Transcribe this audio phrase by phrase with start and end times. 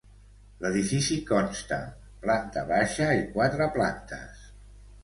[0.63, 1.79] L'edifici consta
[2.25, 4.53] planta baixa i quatre plantes.